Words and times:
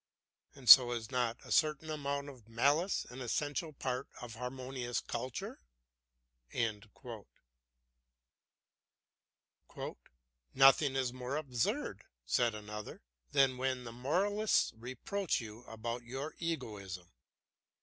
And 0.55 0.67
so 0.67 0.93
is 0.93 1.11
not 1.11 1.37
a 1.45 1.51
certain 1.51 1.91
amount 1.91 2.27
of 2.27 2.47
malice 2.49 3.05
an 3.11 3.21
essential 3.21 3.71
part 3.71 4.07
of 4.19 4.33
harmonious 4.33 4.99
culture?" 4.99 5.59
"Nothing 10.55 10.95
is 10.95 11.13
more 11.13 11.35
absurd," 11.37 12.01
said 12.25 12.55
another, 12.55 13.03
"than 13.31 13.57
when 13.57 13.83
the 13.83 13.91
moralists 13.91 14.73
reproach 14.75 15.39
you 15.39 15.63
about 15.65 16.01
your 16.03 16.33
egoism. 16.39 17.11